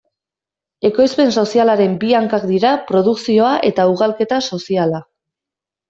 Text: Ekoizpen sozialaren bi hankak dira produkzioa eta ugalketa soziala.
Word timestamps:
Ekoizpen 0.89 1.29
sozialaren 1.41 1.93
bi 2.05 2.17
hankak 2.21 2.49
dira 2.55 2.73
produkzioa 2.91 3.55
eta 3.71 3.89
ugalketa 3.95 4.45
soziala. 4.55 5.09